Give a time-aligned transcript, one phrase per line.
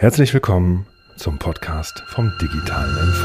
[0.00, 3.22] Herzlich willkommen zum Podcast vom digitalen MV.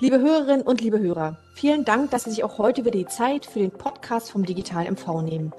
[0.00, 3.44] Liebe Hörerinnen und liebe Hörer, vielen Dank, dass Sie sich auch heute wieder die Zeit
[3.44, 5.52] für den Podcast vom digitalen MV nehmen.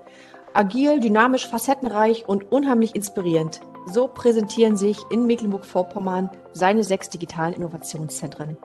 [0.55, 3.61] Agil, dynamisch, facettenreich und unheimlich inspirierend.
[3.89, 8.57] So präsentieren sich in Mecklenburg-Vorpommern seine sechs digitalen Innovationszentren.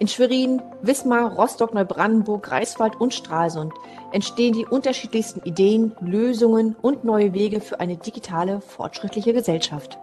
[0.00, 3.72] In Schwerin, Wismar, Rostock, Neubrandenburg, Greifswald und Stralsund
[4.12, 9.96] entstehen die unterschiedlichsten Ideen, Lösungen und neue Wege für eine digitale, fortschrittliche Gesellschaft.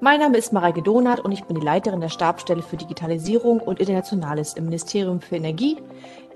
[0.00, 3.80] Mein Name ist Mareike Donath und ich bin die Leiterin der Stabsstelle für Digitalisierung und
[3.80, 5.76] Internationales im Ministerium für Energie,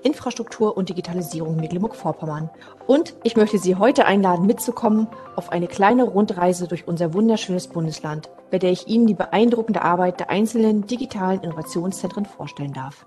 [0.03, 2.49] Infrastruktur und Digitalisierung Mecklenburg-Vorpommern.
[2.87, 8.29] Und ich möchte Sie heute einladen, mitzukommen auf eine kleine Rundreise durch unser wunderschönes Bundesland,
[8.51, 13.05] bei der ich Ihnen die beeindruckende Arbeit der einzelnen digitalen Innovationszentren vorstellen darf.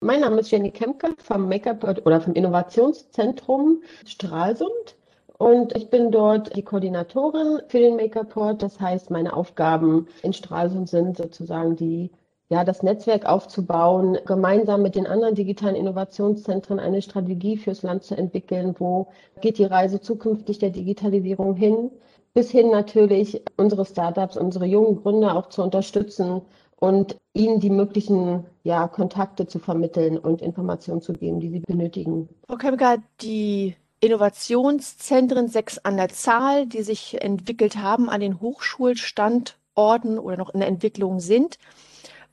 [0.00, 4.96] Mein Name ist Jenny Kemke vom Make-up oder vom Innovationszentrum Stralsund.
[5.38, 8.62] Und ich bin dort die Koordinatorin für den Makerport.
[8.62, 12.10] Das heißt, meine Aufgaben in Stralsund sind sozusagen die,
[12.50, 18.16] ja, das Netzwerk aufzubauen, gemeinsam mit den anderen digitalen Innovationszentren eine Strategie fürs Land zu
[18.16, 18.74] entwickeln.
[18.78, 19.08] Wo
[19.40, 21.90] geht die Reise zukünftig der Digitalisierung hin?
[22.32, 26.42] Bis hin natürlich unsere Startups, unsere jungen Gründer auch zu unterstützen
[26.80, 32.28] und ihnen die möglichen ja, Kontakte zu vermitteln und Informationen zu geben, die sie benötigen.
[32.46, 40.18] Frau Kemker, die Innovationszentren, sechs an der Zahl, die sich entwickelt haben an den Hochschulstandorten
[40.18, 41.58] oder noch in der Entwicklung sind.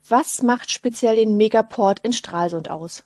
[0.08, 3.04] Was macht speziell den Megaport in Stralsund aus?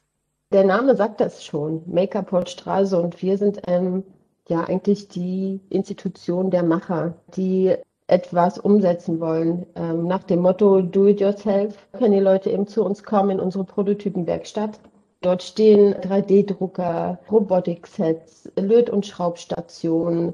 [0.53, 3.23] Der Name sagt das schon, Megaport Stralsund.
[3.23, 4.03] Wir sind ähm,
[4.48, 7.75] ja eigentlich die Institution der Macher, die
[8.06, 9.67] etwas umsetzen wollen.
[9.77, 13.41] Ähm, nach dem Motto Do it yourself können die Leute eben zu uns kommen in
[13.41, 14.81] unsere Prototypenwerkstatt
[15.23, 20.33] Dort stehen 3D-Drucker, Robotik-Sets, Löt- und Schraubstationen.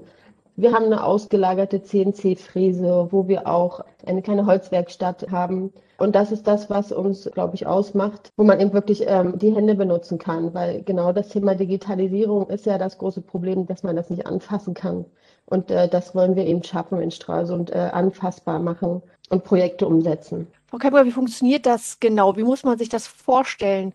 [0.54, 5.72] Wir haben eine ausgelagerte CNC-Fräse, wo wir auch eine kleine Holzwerkstatt haben.
[5.98, 9.54] Und das ist das, was uns, glaube ich, ausmacht, wo man eben wirklich ähm, die
[9.54, 13.96] Hände benutzen kann, weil genau das Thema Digitalisierung ist ja das große Problem, dass man
[13.96, 15.06] das nicht anfassen kann.
[15.46, 20.48] Und äh, das wollen wir eben schaffen in Stralsund, äh, anfassbar machen und Projekte umsetzen.
[20.66, 22.36] Frau Kemper, wie funktioniert das genau?
[22.36, 23.94] Wie muss man sich das vorstellen?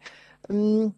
[0.49, 0.93] Ähm,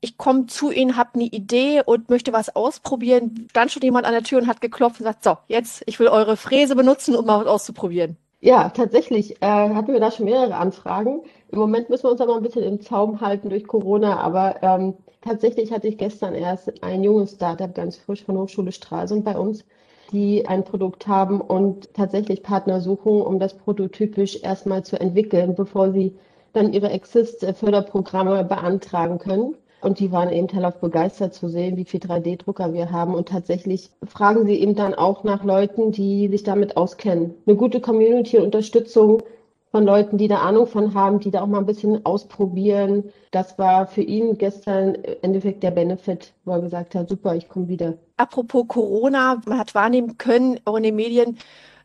[0.00, 3.48] ich komme zu Ihnen, habe eine Idee und möchte was ausprobieren.
[3.50, 6.08] Stand schon jemand an der Tür und hat geklopft und sagt, so, jetzt, ich will
[6.08, 8.16] eure Fräse benutzen, um mal was auszuprobieren.
[8.40, 11.22] Ja, tatsächlich äh, hatten wir da schon mehrere Anfragen.
[11.50, 14.94] Im Moment müssen wir uns aber ein bisschen im Zaum halten durch Corona, aber ähm,
[15.20, 19.64] tatsächlich hatte ich gestern erst ein junges Startup ganz frisch von Hochschule Stralsund bei uns,
[20.12, 25.92] die ein Produkt haben und tatsächlich Partner suchen, um das prototypisch erstmal zu entwickeln, bevor
[25.92, 26.16] sie
[26.52, 29.56] dann ihre Exist-Förderprogramme beantragen können.
[29.80, 33.14] Und die waren eben hellauf begeistert zu sehen, wie viel 3D-Drucker wir haben.
[33.14, 37.34] Und tatsächlich fragen sie eben dann auch nach Leuten, die sich damit auskennen.
[37.46, 39.22] Eine gute Community-Unterstützung
[39.70, 43.04] von Leuten, die da Ahnung von haben, die da auch mal ein bisschen ausprobieren.
[43.30, 47.48] Das war für ihn gestern im Endeffekt der Benefit, wo er gesagt hat, super, ich
[47.48, 47.94] komme wieder.
[48.16, 51.38] Apropos Corona, man hat wahrnehmen können, auch in den Medien,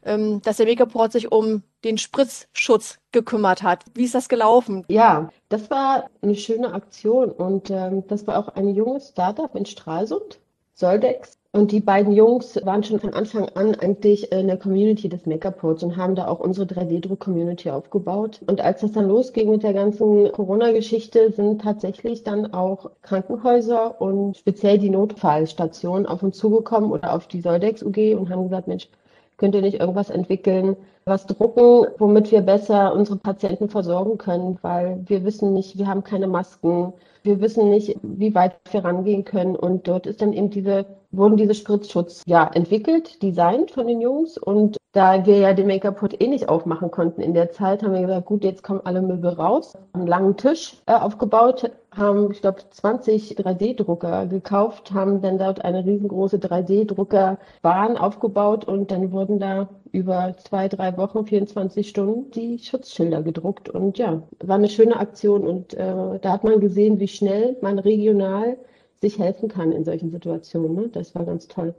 [0.05, 3.83] ähm, dass der Megaport sich um den Spritzschutz gekümmert hat.
[3.93, 4.85] Wie ist das gelaufen?
[4.87, 9.65] Ja, das war eine schöne Aktion und ähm, das war auch ein junges Startup in
[9.65, 10.39] Stralsund,
[10.73, 11.37] Soldex.
[11.55, 15.83] Und die beiden Jungs waren schon von Anfang an eigentlich in der Community des Megaports
[15.83, 18.41] und haben da auch unsere 3D-Druck-Community aufgebaut.
[18.47, 24.35] Und als das dann losging mit der ganzen Corona-Geschichte, sind tatsächlich dann auch Krankenhäuser und
[24.37, 28.89] speziell die Notfallstation auf uns zugekommen oder auf die Soldex UG und haben gesagt, Mensch,
[29.37, 34.57] Könnt ihr nicht irgendwas entwickeln, was drucken, womit wir besser unsere Patienten versorgen können?
[34.61, 39.23] Weil wir wissen nicht, wir haben keine Masken, wir wissen nicht, wie weit wir rangehen
[39.23, 39.55] können.
[39.55, 44.37] Und dort ist dann eben diese, wurden diese Spritzschutz ja entwickelt, designt von den Jungs.
[44.37, 48.01] Und da wir ja den Make-up-Pot eh nicht aufmachen konnten in der Zeit, haben wir
[48.01, 49.73] gesagt, gut, jetzt kommen alle Möbel raus.
[49.93, 55.85] Einen langen Tisch äh, aufgebaut, haben, ich glaube, 20 3D-Drucker gekauft, haben dann dort eine
[55.85, 63.21] riesengroße 3D-Druckerbahn aufgebaut und dann wurden da über zwei, drei Wochen, 24 Stunden die Schutzschilder
[63.21, 63.69] gedruckt.
[63.69, 67.79] Und ja, war eine schöne Aktion und äh, da hat man gesehen, wie schnell man
[67.79, 68.57] regional
[69.01, 70.75] sich helfen kann in solchen Situationen.
[70.75, 70.89] Ne?
[70.89, 71.75] Das war ganz toll.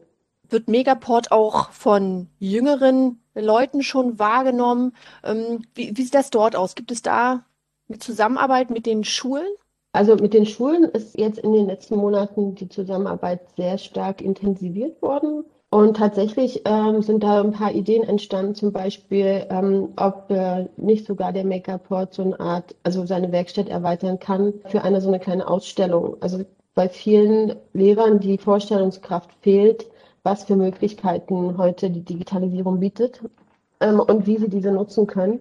[0.48, 4.92] Wird Megaport auch von jüngeren Leuten schon wahrgenommen?
[5.24, 6.74] Ähm, wie, wie sieht das dort aus?
[6.74, 7.44] Gibt es da
[7.88, 9.48] eine Zusammenarbeit mit den Schulen?
[9.94, 15.00] Also mit den Schulen ist jetzt in den letzten Monaten die Zusammenarbeit sehr stark intensiviert
[15.00, 15.44] worden.
[15.70, 21.06] Und tatsächlich ähm, sind da ein paar Ideen entstanden, zum Beispiel, ähm, ob äh, nicht
[21.06, 25.20] sogar der Make-up-Port so eine Art, also seine Werkstatt erweitern kann für eine so eine
[25.20, 26.16] kleine Ausstellung.
[26.18, 26.44] Also
[26.74, 29.86] bei vielen Lehrern die Vorstellungskraft fehlt,
[30.24, 33.20] was für Möglichkeiten heute die Digitalisierung bietet
[33.78, 35.38] ähm, und wie sie diese nutzen können.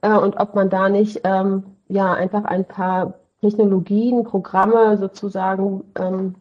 [0.00, 3.12] Äh, und ob man da nicht ähm, ja einfach ein paar
[3.44, 6.34] Technologien, Programme sozusagen ähm,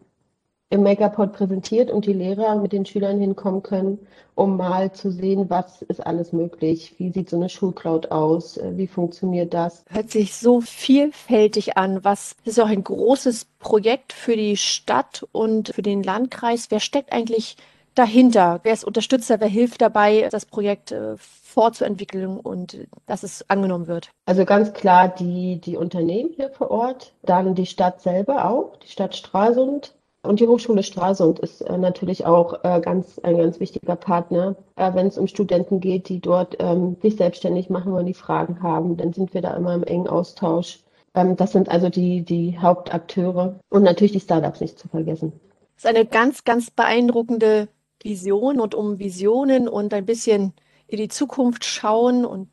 [0.69, 3.99] im Megapod präsentiert und die Lehrer mit den Schülern hinkommen können,
[4.35, 8.71] um mal zu sehen, was ist alles möglich, wie sieht so eine Schulcloud aus, äh,
[8.77, 9.83] wie funktioniert das.
[9.89, 12.05] Hört sich so vielfältig an.
[12.05, 16.71] Was ist auch ein großes Projekt für die Stadt und für den Landkreis?
[16.71, 17.57] Wer steckt eigentlich
[17.95, 18.59] dahinter?
[18.63, 19.39] Wer ist Unterstützer?
[19.39, 24.09] Wer hilft dabei, das Projekt äh, vorzuentwickeln und dass es angenommen wird?
[24.25, 28.89] Also ganz klar die, die Unternehmen hier vor Ort, dann die Stadt selber auch, die
[28.89, 29.93] Stadt Stralsund,
[30.25, 34.93] und die Hochschule Stralsund ist äh, natürlich auch äh, ganz, ein ganz wichtiger Partner, äh,
[34.93, 38.95] wenn es um Studenten geht, die dort ähm, sich selbstständig machen wollen, die Fragen haben.
[38.95, 40.79] Dann sind wir da immer im engen Austausch.
[41.13, 45.33] Ähm, das sind also die, die Hauptakteure und natürlich die Startups nicht zu vergessen.
[45.75, 47.67] Das ist eine ganz, ganz beeindruckende
[48.03, 50.53] Vision und um Visionen und ein bisschen
[50.87, 52.49] in die Zukunft schauen und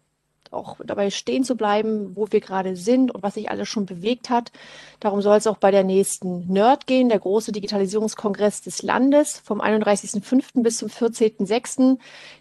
[0.50, 4.31] auch dabei stehen zu bleiben, wo wir gerade sind und was sich alles schon bewegt
[4.31, 4.50] hat.
[4.99, 9.61] Darum soll es auch bei der nächsten Nerd gehen, der große Digitalisierungskongress des Landes vom
[9.61, 10.62] 31.05.
[10.62, 11.99] bis zum 14.06.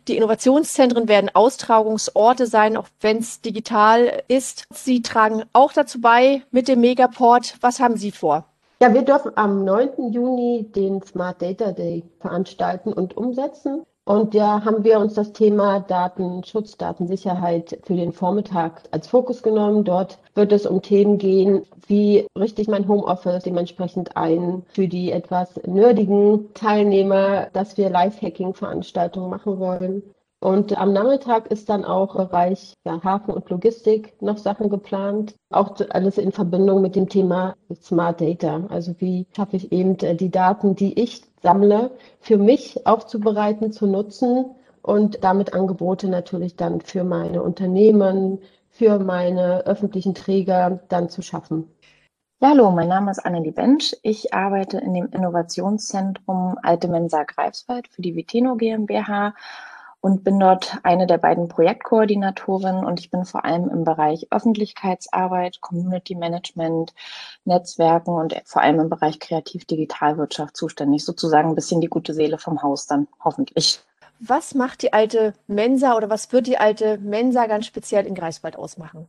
[0.08, 4.66] Die Innovationszentren werden Austragungsorte sein, auch wenn es digital ist.
[4.74, 7.58] Sie tragen auch dazu bei mit dem Megaport.
[7.62, 8.49] Was haben Sie vor?
[8.82, 10.14] Ja, wir dürfen am 9.
[10.14, 13.84] Juni den Smart Data Day veranstalten und umsetzen.
[14.06, 19.84] Und da haben wir uns das Thema Datenschutz, Datensicherheit für den Vormittag als Fokus genommen.
[19.84, 25.12] Dort wird es um Themen gehen, wie richte ich mein Homeoffice dementsprechend ein für die
[25.12, 30.04] etwas nerdigen Teilnehmer, dass wir Live-Hacking-Veranstaltungen machen wollen.
[30.42, 35.36] Und am Nachmittag ist dann auch Bereich ja, Hafen und Logistik noch Sachen geplant.
[35.50, 38.66] Auch alles in Verbindung mit dem Thema Smart Data.
[38.70, 41.92] Also wie schaffe ich eben äh, die Daten, die ich sammle,
[42.22, 44.46] für mich aufzubereiten, zu nutzen
[44.82, 48.40] und damit Angebote natürlich dann für meine Unternehmen,
[48.70, 51.70] für meine öffentlichen Träger dann zu schaffen.
[52.42, 53.94] Ja, hallo, mein Name ist Annelie Bensch.
[54.02, 59.34] Ich arbeite in dem Innovationszentrum Alte Mensa Greifswald für die Viteno GmbH
[60.02, 65.62] und bin dort eine der beiden Projektkoordinatorinnen und ich bin vor allem im Bereich Öffentlichkeitsarbeit,
[65.62, 66.94] Community Management,
[67.44, 71.04] Netzwerken und vor allem im Bereich Kreativ-Digitalwirtschaft zuständig.
[71.04, 73.82] Sozusagen ein bisschen die gute Seele vom Haus dann, hoffentlich.
[74.20, 78.58] Was macht die alte Mensa oder was wird die alte Mensa ganz speziell in Greifswald
[78.58, 79.08] ausmachen?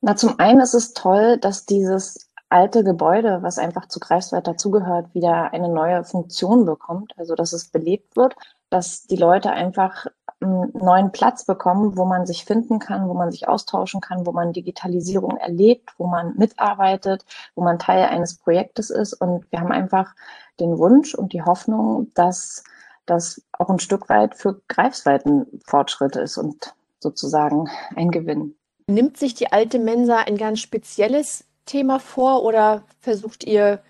[0.00, 5.14] Na, zum einen ist es toll, dass dieses alte Gebäude, was einfach zu Greifswald dazugehört,
[5.14, 8.34] wieder eine neue Funktion bekommt, also dass es belebt wird,
[8.70, 10.06] dass die Leute einfach
[10.40, 14.32] einen neuen Platz bekommen, wo man sich finden kann, wo man sich austauschen kann, wo
[14.32, 17.24] man Digitalisierung erlebt, wo man mitarbeitet,
[17.54, 19.14] wo man Teil eines Projektes ist.
[19.14, 20.14] Und wir haben einfach
[20.60, 22.64] den Wunsch und die Hoffnung, dass
[23.06, 28.56] das auch ein Stück weit für Greifswald ein Fortschritt ist und sozusagen ein Gewinn.
[28.88, 33.80] Nimmt sich die alte Mensa ein ganz spezielles Thema vor oder versucht ihr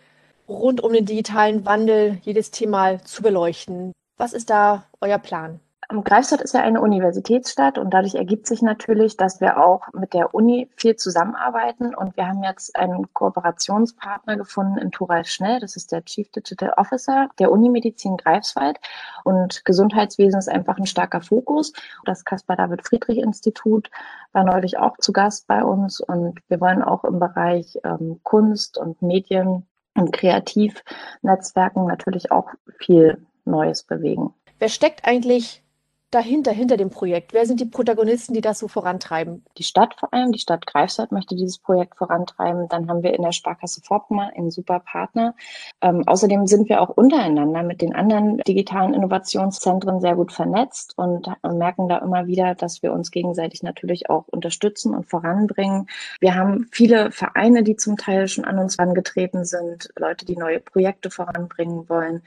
[0.49, 3.93] rund um den digitalen Wandel jedes Thema zu beleuchten?
[4.19, 5.61] Was ist da euer Plan?
[5.89, 10.35] Greifswald ist ja eine Universitätsstadt und dadurch ergibt sich natürlich, dass wir auch mit der
[10.35, 15.93] Uni viel zusammenarbeiten und wir haben jetzt einen Kooperationspartner gefunden in Thoralf Schnell, das ist
[15.93, 18.81] der Chief Digital Officer der Unimedizin Greifswald
[19.23, 21.73] und Gesundheitswesen ist einfach ein starker Fokus.
[22.05, 23.91] Das Caspar David Friedrich Institut
[24.33, 28.77] war neulich auch zu Gast bei uns und wir wollen auch im Bereich ähm, Kunst
[28.77, 34.35] und Medien und Kreativnetzwerken natürlich auch viel Neues bewegen.
[34.59, 35.63] Wer steckt eigentlich
[36.11, 37.33] dahinter, hinter dem Projekt?
[37.33, 39.45] Wer sind die Protagonisten, die das so vorantreiben?
[39.59, 42.69] Die Stadt vor allem, die Stadt Greifswald möchte dieses Projekt vorantreiben.
[42.69, 45.35] Dann haben wir in der Sparkasse Vorpommern einen super Partner.
[45.83, 51.29] Ähm, außerdem sind wir auch untereinander mit den anderen digitalen Innovationszentren sehr gut vernetzt und
[51.43, 55.89] merken da immer wieder, dass wir uns gegenseitig natürlich auch unterstützen und voranbringen.
[56.21, 60.61] Wir haben viele Vereine, die zum Teil schon an uns herangetreten sind, Leute, die neue
[60.61, 62.23] Projekte voranbringen wollen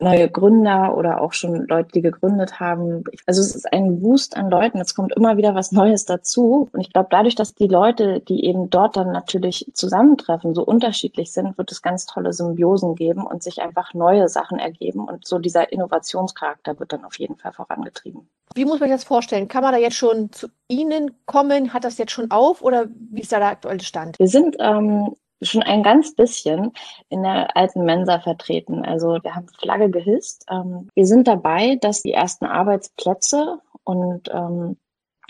[0.00, 3.04] neue Gründer oder auch schon Leute, die gegründet haben.
[3.26, 4.80] Also es ist ein Wust an Leuten.
[4.80, 6.68] Es kommt immer wieder was Neues dazu.
[6.72, 11.32] Und ich glaube, dadurch, dass die Leute, die eben dort dann natürlich zusammentreffen, so unterschiedlich
[11.32, 15.06] sind, wird es ganz tolle Symbiosen geben und sich einfach neue Sachen ergeben.
[15.06, 18.28] Und so dieser Innovationscharakter wird dann auf jeden Fall vorangetrieben.
[18.54, 19.48] Wie muss man sich das vorstellen?
[19.48, 21.72] Kann man da jetzt schon zu Ihnen kommen?
[21.72, 24.18] Hat das jetzt schon auf oder wie ist da der aktuelle Stand?
[24.18, 26.72] Wir sind ähm, schon ein ganz bisschen
[27.08, 28.84] in der alten Mensa vertreten.
[28.84, 30.46] Also wir haben Flagge gehisst.
[30.50, 34.76] Ähm, wir sind dabei, dass die ersten Arbeitsplätze und ähm,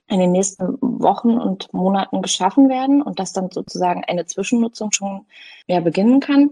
[0.08, 5.26] in den nächsten Wochen und Monaten geschaffen werden und dass dann sozusagen eine Zwischennutzung schon
[5.66, 6.50] ja, beginnen kann.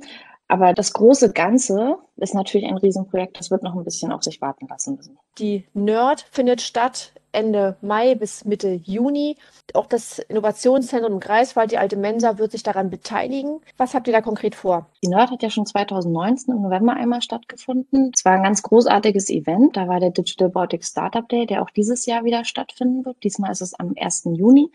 [0.49, 3.39] Aber das große Ganze ist natürlich ein Riesenprojekt.
[3.39, 5.19] Das wird noch ein bisschen auf sich warten lassen müssen.
[5.39, 9.37] Die Nerd findet statt Ende Mai bis Mitte Juni.
[9.75, 13.61] Auch das Innovationszentrum Greifswald, die alte Mensa, wird sich daran beteiligen.
[13.79, 14.87] Was habt ihr da konkret vor?
[15.03, 18.13] Die Nerd hat ja schon 2019 im November einmal stattgefunden.
[18.15, 19.77] Es war ein ganz großartiges Event.
[19.77, 23.23] Da war der Digital Baltic Startup Day, der auch dieses Jahr wieder stattfinden wird.
[23.25, 24.25] Diesmal ist es am 1.
[24.35, 24.71] Juni.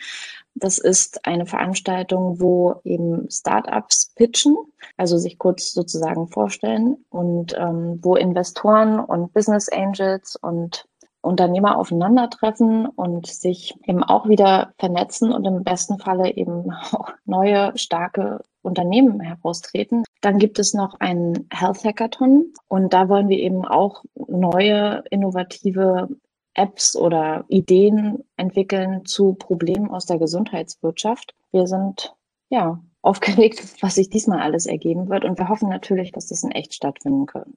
[0.56, 4.58] Das ist eine Veranstaltung, wo eben Startups pitchen,
[4.98, 10.88] also sich kurz sozusagen vorstellen und ähm, wo Investoren und Business Angels und
[11.27, 17.77] Unternehmer aufeinandertreffen und sich eben auch wieder vernetzen und im besten Falle eben auch neue,
[17.77, 20.03] starke Unternehmen heraustreten.
[20.22, 26.10] Dann gibt es noch einen Health Hackathon und da wollen wir eben auch neue, innovative
[26.53, 31.36] Apps oder Ideen entwickeln zu Problemen aus der Gesundheitswirtschaft.
[31.51, 32.15] Wir sind
[32.50, 36.51] ja aufgeregt, was sich diesmal alles ergeben wird und wir hoffen natürlich, dass das in
[36.51, 37.53] echt stattfinden kann.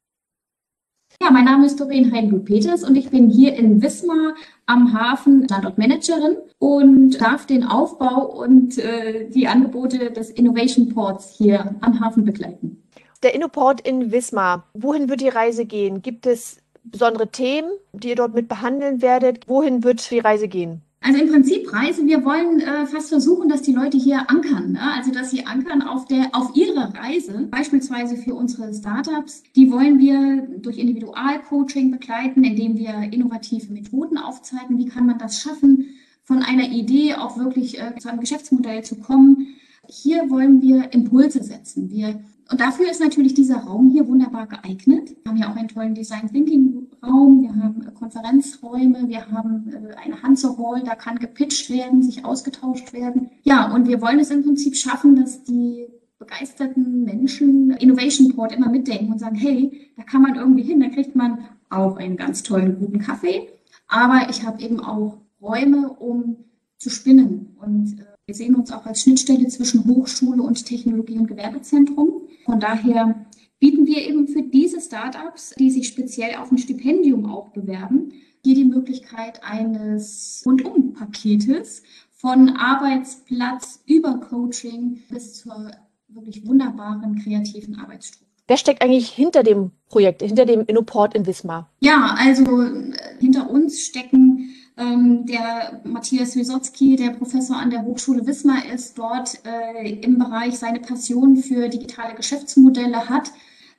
[1.21, 4.33] Ja, mein Name ist Doreen Heidenblut-Peters und ich bin hier in Wismar
[4.65, 11.75] am Hafen Standortmanagerin und darf den Aufbau und äh, die Angebote des Innovation Ports hier
[11.81, 12.81] am Hafen begleiten.
[13.21, 16.01] Der Innoport in Wismar, wohin wird die Reise gehen?
[16.01, 19.47] Gibt es besondere Themen, die ihr dort mit behandeln werdet?
[19.47, 20.81] Wohin wird die Reise gehen?
[21.03, 24.73] Also im Prinzip Reise, wir wollen äh, fast versuchen, dass die Leute hier ankern.
[24.73, 24.93] Ne?
[24.95, 29.41] Also dass sie ankern auf der auf ihrer Reise, beispielsweise für unsere Startups.
[29.55, 34.77] Die wollen wir durch Individualcoaching begleiten, indem wir innovative Methoden aufzeigen.
[34.77, 35.87] Wie kann man das schaffen,
[36.23, 39.55] von einer Idee auch wirklich äh, zu einem Geschäftsmodell zu kommen?
[39.89, 41.89] Hier wollen wir Impulse setzen.
[41.89, 45.15] Wir und dafür ist natürlich dieser Raum hier wunderbar geeignet.
[45.23, 49.71] Wir haben ja auch einen tollen Design Thinking Raum, wir haben äh, Konferenzräume, wir haben
[49.71, 53.31] äh, eine Hanse Hall, da kann gepitcht werden, sich ausgetauscht werden.
[53.43, 55.87] Ja, und wir wollen es im Prinzip schaffen, dass die
[56.19, 60.89] begeisterten Menschen Innovation Port immer mitdenken und sagen, hey, da kann man irgendwie hin, da
[60.89, 61.39] kriegt man
[61.69, 63.49] auch einen ganz tollen guten Kaffee,
[63.87, 66.37] aber ich habe eben auch Räume, um
[66.77, 71.27] zu spinnen und äh, wir sehen uns auch als Schnittstelle zwischen Hochschule und Technologie- und
[71.27, 72.21] Gewerbezentrum.
[72.45, 73.25] Von daher
[73.61, 78.11] bieten wir eben für diese Startups, die sich speziell auf ein Stipendium auch bewerben,
[78.43, 85.71] hier die Möglichkeit eines Rundum-Paketes von Arbeitsplatz über Coaching bis zur
[86.07, 88.27] wirklich wunderbaren kreativen Arbeitsstruktur.
[88.47, 91.69] Wer steckt eigentlich hinter dem Projekt, hinter dem Innoport in Wismar?
[91.81, 98.25] Ja, also äh, hinter uns stecken ähm, der Matthias Wysotzki, der Professor an der Hochschule
[98.25, 103.31] Wismar ist, dort äh, im Bereich seine Passion für digitale Geschäftsmodelle hat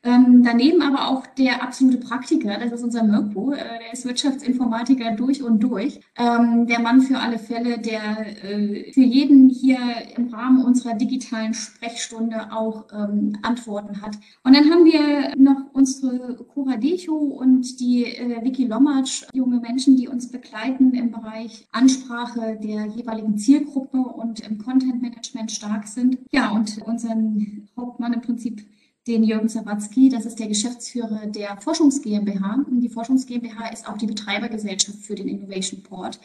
[0.04, 5.12] ähm, daneben aber auch der absolute Praktiker, das ist unser Mirko, äh, der ist Wirtschaftsinformatiker
[5.12, 6.00] durch und durch.
[6.18, 9.78] Ähm, der Mann für alle Fälle, der äh, für jeden hier
[10.16, 14.16] im Rahmen unserer digitalen Sprechstunde auch ähm, Antworten hat.
[14.42, 19.96] Und dann haben wir noch unsere Cora Decho und die äh, Vicky Lomatsch, junge Menschen,
[19.96, 26.18] die uns begleiten im Bereich Ansprache der jeweiligen Zielgruppe und im Content Management stark sind.
[26.32, 28.64] Ja, und unseren Hauptmann im Prinzip
[29.06, 32.64] den Jürgen Sawatzki, das ist der Geschäftsführer der Forschungs GmbH.
[32.70, 36.20] Und die Forschungs GmbH ist auch die Betreibergesellschaft für den Innovation Port.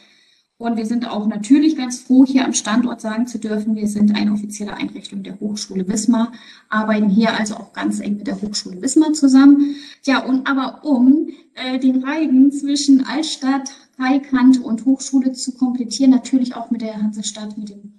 [0.60, 4.16] Und wir sind auch natürlich ganz froh, hier am Standort sagen zu dürfen, wir sind
[4.16, 6.32] eine offizielle Einrichtung der Hochschule Wismar,
[6.68, 9.76] arbeiten hier also auch ganz eng mit der Hochschule Wismar zusammen.
[10.04, 16.56] Ja, und aber um äh, den Reigen zwischen Altstadt, Freikant und Hochschule zu komplettieren, natürlich
[16.56, 17.97] auch mit der Hansestadt, mit dem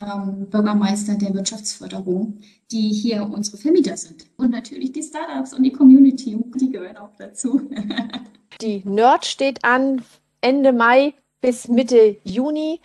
[0.00, 2.38] ähm, Bürgermeister der Wirtschaftsförderung,
[2.70, 4.26] die hier unsere Vermieter sind.
[4.36, 7.68] Und natürlich die Startups und die Community, die gehören auch dazu.
[8.60, 10.02] die Nerd steht an
[10.40, 12.80] Ende Mai bis Mitte Juni.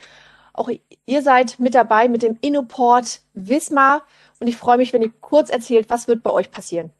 [0.53, 0.69] Auch
[1.05, 4.03] ihr seid mit dabei mit dem Innoport Wismar.
[4.39, 6.91] Und ich freue mich, wenn ihr kurz erzählt, was wird bei euch passieren.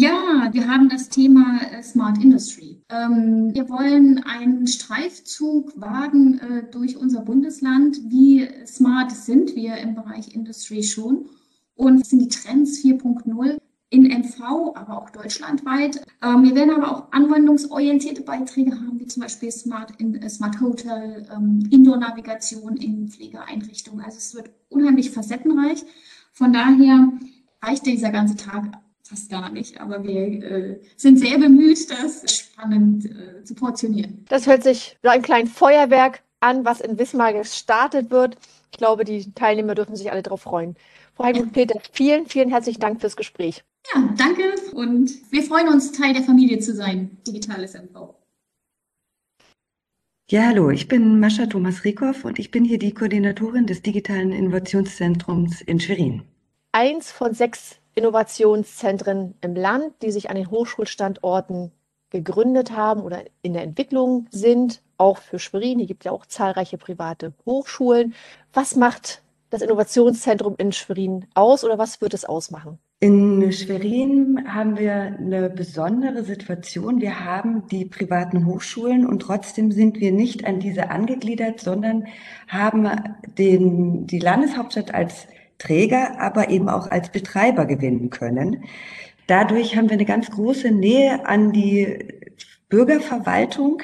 [0.00, 2.80] Ja, wir haben das Thema äh, Smart Industry.
[2.88, 7.98] Ähm, wir wollen einen Streifzug wagen äh, durch unser Bundesland.
[8.04, 11.28] Wie smart sind wir im Bereich Industry schon?
[11.74, 13.58] Und was sind die Trends 4.0
[13.90, 14.40] in NV,
[14.76, 16.06] aber auch deutschlandweit?
[16.22, 20.60] Ähm, wir werden aber auch anwendungsorientierte Beiträge haben, wie zum Beispiel Smart, in, äh, Smart
[20.60, 24.04] Hotel, ähm, Indoor-Navigation in Pflegeeinrichtungen.
[24.04, 25.84] Also es wird unheimlich facettenreich.
[26.32, 27.14] Von daher
[27.60, 28.78] reicht dieser ganze Tag
[29.08, 34.24] fast gar nicht, aber wir äh, sind sehr bemüht, das spannend äh, zu portionieren.
[34.28, 38.36] Das hört sich wie ein kleines Feuerwerk an, was in Wismar gestartet wird.
[38.70, 40.76] Ich glaube, die Teilnehmer dürfen sich alle darauf freuen.
[41.14, 43.64] Frau Heimut Peter, vielen, vielen herzlichen Dank fürs Gespräch.
[43.94, 44.42] Ja, danke
[44.74, 48.14] und wir freuen uns, Teil der Familie zu sein, Digitales MV.
[50.30, 54.32] Ja, hallo, ich bin Mascha Thomas Riekow und ich bin hier die Koordinatorin des Digitalen
[54.32, 56.22] Innovationszentrums in Schwerin.
[56.72, 61.72] Eins von sechs Innovationszentren im Land, die sich an den Hochschulstandorten
[62.10, 65.78] gegründet haben oder in der Entwicklung sind, auch für Schwerin.
[65.78, 68.14] Hier gibt es ja auch zahlreiche private Hochschulen.
[68.52, 72.78] Was macht das Innovationszentrum in Schwerin aus oder was wird es ausmachen?
[73.00, 77.00] In Schwerin haben wir eine besondere Situation.
[77.00, 82.06] Wir haben die privaten Hochschulen und trotzdem sind wir nicht an diese angegliedert, sondern
[82.48, 82.90] haben
[83.38, 85.28] den, die Landeshauptstadt als
[85.58, 88.64] Träger, aber eben auch als Betreiber gewinnen können.
[89.26, 91.98] Dadurch haben wir eine ganz große Nähe an die
[92.68, 93.82] Bürgerverwaltung,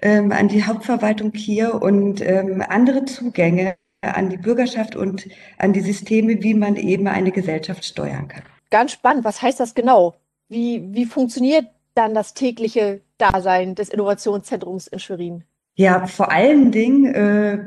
[0.00, 5.80] ähm, an die Hauptverwaltung hier und ähm, andere Zugänge an die Bürgerschaft und an die
[5.80, 8.42] Systeme, wie man eben eine Gesellschaft steuern kann.
[8.70, 9.24] Ganz spannend.
[9.24, 10.14] Was heißt das genau?
[10.48, 15.44] Wie, wie funktioniert dann das tägliche Dasein des Innovationszentrums in Schwerin?
[15.74, 17.58] Ja, vor allen Dingen äh,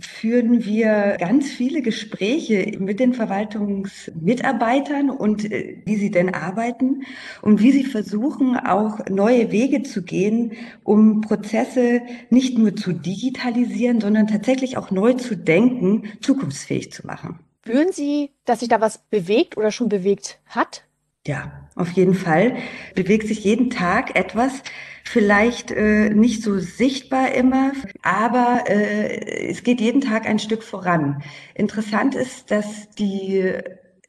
[0.00, 7.02] führen wir ganz viele Gespräche mit den Verwaltungsmitarbeitern und äh, wie sie denn arbeiten
[7.42, 10.52] und wie sie versuchen, auch neue Wege zu gehen,
[10.82, 17.38] um Prozesse nicht nur zu digitalisieren, sondern tatsächlich auch neu zu denken, zukunftsfähig zu machen.
[17.62, 20.84] Spüren Sie, dass sich da was bewegt oder schon bewegt hat?
[21.26, 22.56] Ja, auf jeden Fall
[22.94, 24.62] bewegt sich jeden Tag etwas,
[25.04, 31.22] vielleicht äh, nicht so sichtbar immer, aber äh, es geht jeden Tag ein Stück voran.
[31.54, 33.54] Interessant ist, dass die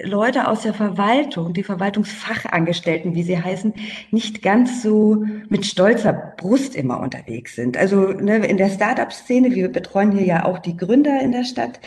[0.03, 3.73] Leute aus der Verwaltung, die Verwaltungsfachangestellten, wie sie heißen,
[4.11, 7.77] nicht ganz so mit stolzer Brust immer unterwegs sind.
[7.77, 11.79] Also ne, in der Startup-Szene, wir betreuen hier ja auch die Gründer in der Stadt,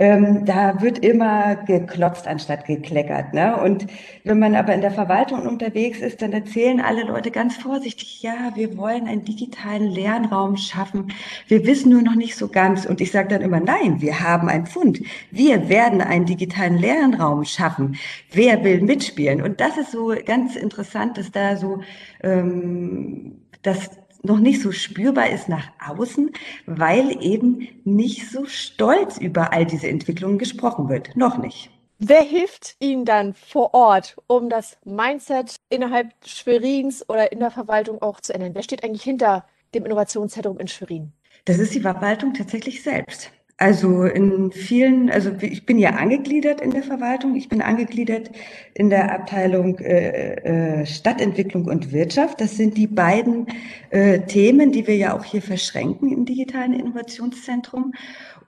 [0.00, 3.34] ähm, da wird immer geklotzt anstatt gekleckert.
[3.34, 3.54] Ne?
[3.62, 3.86] Und
[4.24, 8.52] wenn man aber in der Verwaltung unterwegs ist, dann erzählen alle Leute ganz vorsichtig, ja,
[8.54, 11.12] wir wollen einen digitalen Lernraum schaffen.
[11.48, 12.86] Wir wissen nur noch nicht so ganz.
[12.86, 15.02] Und ich sage dann immer, nein, wir haben einen Fund.
[15.30, 17.98] Wir werden einen digitalen Lernraum schaffen.
[18.32, 19.42] Wer will mitspielen?
[19.42, 21.82] Und das ist so ganz interessant, dass da so
[22.22, 26.30] ähm, das noch nicht so spürbar ist nach außen,
[26.66, 31.16] weil eben nicht so stolz über all diese Entwicklungen gesprochen wird.
[31.16, 31.70] Noch nicht.
[31.98, 38.00] Wer hilft Ihnen dann vor Ort, um das Mindset innerhalb Schwerins oder in der Verwaltung
[38.00, 38.54] auch zu ändern?
[38.54, 39.44] Wer steht eigentlich hinter
[39.74, 41.12] dem Innovationszentrum in Schwerin?
[41.44, 43.30] Das ist die Verwaltung tatsächlich selbst.
[43.62, 48.30] Also in vielen, also ich bin ja angegliedert in der Verwaltung, ich bin angegliedert
[48.72, 52.40] in der Abteilung äh, äh, Stadtentwicklung und Wirtschaft.
[52.40, 53.48] Das sind die beiden
[53.90, 57.92] äh, Themen, die wir ja auch hier verschränken im digitalen Innovationszentrum.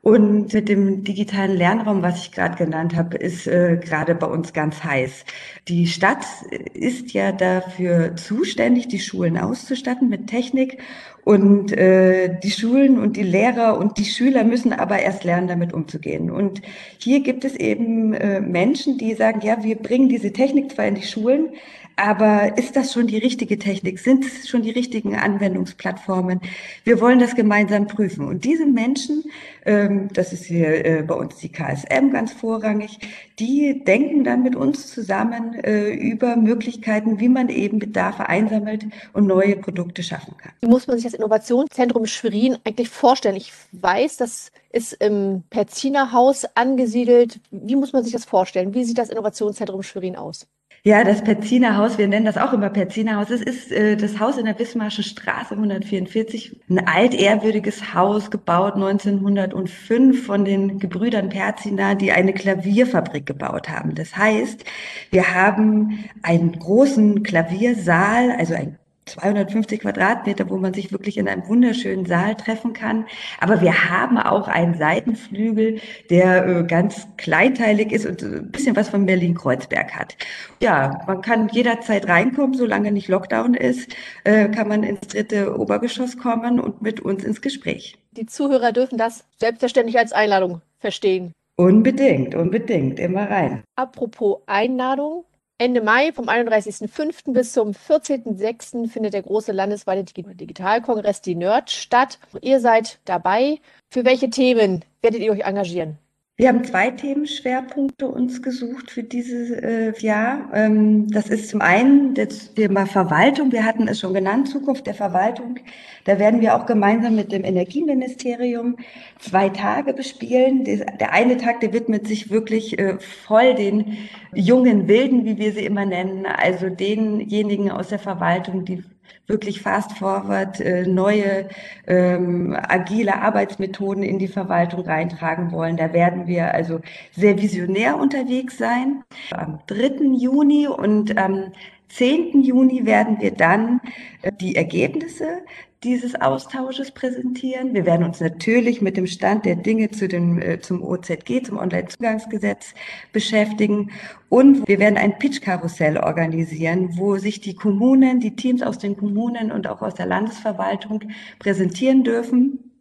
[0.00, 4.54] Und mit dem digitalen Lernraum, was ich gerade genannt habe, ist äh, gerade bei uns
[4.54, 5.26] ganz heiß.
[5.68, 6.24] Die Stadt
[6.72, 10.78] ist ja dafür zuständig, die Schulen auszustatten mit Technik.
[11.24, 15.72] Und äh, die Schulen und die Lehrer und die Schüler müssen aber erst lernen, damit
[15.72, 16.30] umzugehen.
[16.30, 16.62] Und
[16.98, 20.96] hier gibt es eben äh, Menschen, die sagen, ja, wir bringen diese Technik zwar in
[20.96, 21.50] die Schulen,
[21.96, 23.98] aber ist das schon die richtige Technik?
[23.98, 26.40] Sind es schon die richtigen Anwendungsplattformen?
[26.84, 28.26] Wir wollen das gemeinsam prüfen.
[28.26, 29.24] Und diese Menschen,
[29.64, 32.98] ähm, das ist hier äh, bei uns die KSM ganz vorrangig,
[33.38, 39.26] die denken dann mit uns zusammen äh, über Möglichkeiten, wie man eben Bedarfe einsammelt und
[39.26, 40.52] neue Produkte schaffen kann.
[40.60, 43.36] Wie muss man sich das Innovationszentrum Schwerin eigentlich vorstellen?
[43.36, 47.40] Ich weiß, das ist im Perziner Haus angesiedelt.
[47.50, 48.74] Wie muss man sich das vorstellen?
[48.74, 50.46] Wie sieht das Innovationszentrum Schwerin aus?
[50.84, 53.30] Ja, das Perziner Haus, wir nennen das auch immer Perziner Haus.
[53.30, 60.26] Es ist äh, das Haus in der Bismarckschen Straße 144, ein altehrwürdiges Haus, gebaut 1905
[60.26, 63.94] von den Gebrüdern Perzina, die eine Klavierfabrik gebaut haben.
[63.94, 64.64] Das heißt,
[65.12, 71.46] wir haben einen großen Klaviersaal, also ein 250 Quadratmeter, wo man sich wirklich in einem
[71.48, 73.06] wunderschönen Saal treffen kann.
[73.40, 78.90] Aber wir haben auch einen Seitenflügel, der äh, ganz kleinteilig ist und ein bisschen was
[78.90, 80.16] von Berlin-Kreuzberg hat.
[80.60, 86.16] Ja, man kann jederzeit reinkommen, solange nicht Lockdown ist, äh, kann man ins dritte Obergeschoss
[86.16, 87.98] kommen und mit uns ins Gespräch.
[88.12, 91.32] Die Zuhörer dürfen das selbstverständlich als Einladung verstehen.
[91.56, 93.62] Unbedingt, unbedingt, immer rein.
[93.76, 95.24] Apropos Einladung,
[95.62, 97.32] Ende Mai vom 31.05.
[97.34, 98.88] bis zum 14.06.
[98.88, 102.18] findet der große landesweite Digitalkongress, die Nerd, statt.
[102.40, 103.60] Ihr seid dabei.
[103.88, 105.98] Für welche Themen werdet ihr euch engagieren?
[106.42, 110.50] Wir haben zwei Themenschwerpunkte uns gesucht für dieses äh, Jahr.
[110.52, 113.52] Ähm, das ist zum einen das Thema Verwaltung.
[113.52, 115.60] Wir hatten es schon genannt, Zukunft der Verwaltung.
[116.02, 118.76] Da werden wir auch gemeinsam mit dem Energieministerium
[119.20, 120.64] zwei Tage bespielen.
[120.64, 123.98] Der eine Tag, der widmet sich wirklich äh, voll den
[124.34, 128.82] jungen Wilden, wie wir sie immer nennen, also denjenigen aus der Verwaltung, die
[129.26, 131.48] wirklich fast forward äh, neue
[131.86, 135.76] ähm, agile Arbeitsmethoden in die Verwaltung reintragen wollen.
[135.76, 136.80] Da werden wir also
[137.12, 139.02] sehr visionär unterwegs sein.
[139.30, 140.04] Am 3.
[140.18, 141.52] Juni und am
[141.92, 142.42] 10.
[142.42, 143.80] Juni werden wir dann
[144.22, 145.42] äh, die Ergebnisse
[145.84, 147.74] dieses Austausches präsentieren.
[147.74, 151.58] Wir werden uns natürlich mit dem Stand der Dinge zu dem, äh, zum OZG, zum
[151.58, 152.74] Onlinezugangsgesetz
[153.12, 153.90] beschäftigen.
[154.28, 159.52] Und wir werden ein Pitch-Karussell organisieren, wo sich die Kommunen, die Teams aus den Kommunen
[159.52, 161.00] und auch aus der Landesverwaltung
[161.40, 162.71] präsentieren dürfen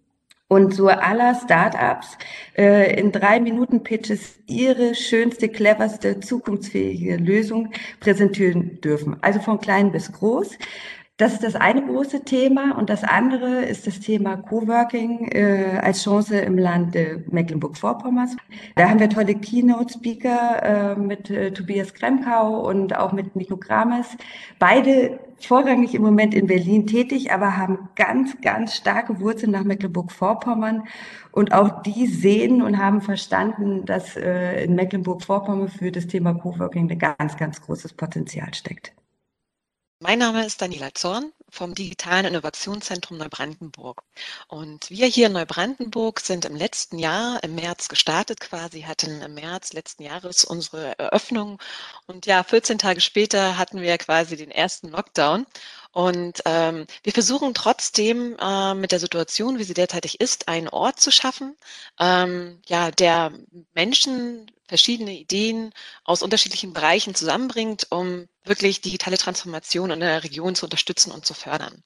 [0.52, 2.18] und so aller Startups
[2.58, 7.70] äh, in drei Minuten Pitches ihre schönste, cleverste, zukunftsfähige Lösung
[8.02, 9.16] präsentieren dürfen.
[9.22, 10.58] Also von klein bis groß.
[11.16, 12.78] Das ist das eine große Thema.
[12.78, 18.36] Und das andere ist das Thema Coworking äh, als Chance im Land äh, Mecklenburg-Vorpommerns.
[18.76, 24.18] Da haben wir tolle Keynote-Speaker äh, mit äh, Tobias Kremkau und auch mit Nico Grames.
[24.60, 30.88] Beide vorrangig im Moment in Berlin tätig, aber haben ganz, ganz starke Wurzeln nach Mecklenburg-Vorpommern.
[31.32, 36.90] Und auch die sehen und haben verstanden, dass äh, in Mecklenburg-Vorpommern für das Thema Coworking
[36.92, 38.94] ein ganz, ganz großes Potenzial steckt.
[40.00, 44.02] Mein Name ist Daniela Zorn vom Digitalen Innovationszentrum Neubrandenburg.
[44.48, 49.34] Und wir hier in Neubrandenburg sind im letzten Jahr, im März gestartet quasi, hatten im
[49.34, 51.60] März letzten Jahres unsere Eröffnung.
[52.08, 55.46] Und ja, 14 Tage später hatten wir quasi den ersten Lockdown.
[55.92, 61.02] Und ähm, wir versuchen trotzdem äh, mit der Situation, wie sie derzeitig ist, einen Ort
[61.02, 61.58] zu schaffen,
[62.00, 63.34] ähm, ja, der
[63.74, 65.74] Menschen verschiedene Ideen
[66.06, 71.34] aus unterschiedlichen Bereichen zusammenbringt, um wirklich digitale Transformation in der Region zu unterstützen und zu
[71.34, 71.84] fördern.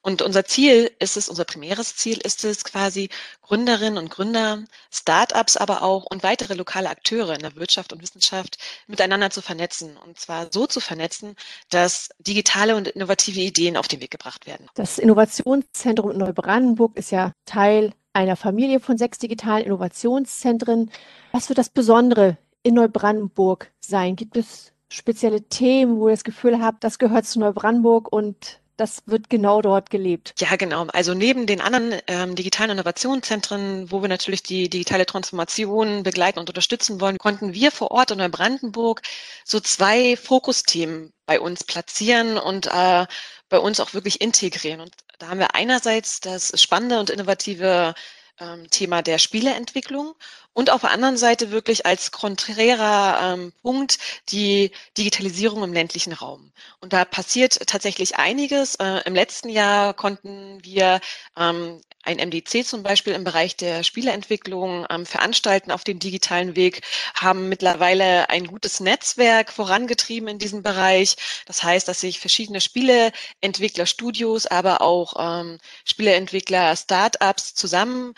[0.00, 3.10] Und unser Ziel ist es, unser primäres Ziel ist es quasi,
[3.42, 8.56] Gründerinnen und Gründer, Startups aber auch und weitere lokale Akteure in der Wirtschaft und Wissenschaft
[8.86, 9.98] miteinander zu vernetzen.
[9.98, 11.36] Und zwar so zu vernetzen,
[11.68, 14.66] dass digitale und innovative Ideen auf den Weg gebracht werden.
[14.74, 20.90] Das Innovationszentrum in Neubrandenburg ist ja Teil einer Familie von sechs digitalen Innovationszentren.
[21.32, 24.16] Was wird das Besondere in Neubrandenburg sein?
[24.16, 29.02] Gibt es spezielle Themen, wo ihr das Gefühl habt, das gehört zu Neubrandenburg und das
[29.06, 30.34] wird genau dort gelebt.
[30.38, 30.86] Ja, genau.
[30.92, 36.48] Also neben den anderen ähm, digitalen Innovationszentren, wo wir natürlich die digitale Transformation begleiten und
[36.48, 39.02] unterstützen wollen, konnten wir vor Ort in Neubrandenburg
[39.44, 43.06] so zwei Fokusthemen bei uns platzieren und äh,
[43.48, 44.80] bei uns auch wirklich integrieren.
[44.80, 47.94] Und da haben wir einerseits das spannende und innovative
[48.40, 50.14] ähm, Thema der Spieleentwicklung
[50.54, 53.98] und auf der anderen Seite wirklich als konträrer ähm, Punkt
[54.30, 56.52] die Digitalisierung im ländlichen Raum.
[56.80, 58.76] Und da passiert tatsächlich einiges.
[58.76, 61.00] Äh, Im letzten Jahr konnten wir
[61.36, 66.82] ähm, ein MDC zum Beispiel im Bereich der Spieleentwicklung ähm, veranstalten auf dem digitalen Weg,
[67.14, 71.16] haben mittlerweile ein gutes Netzwerk vorangetrieben in diesem Bereich.
[71.46, 78.14] Das heißt, dass sich verschiedene Spieleentwickler, Studios, aber auch ähm, Spieleentwickler, Startups zusammen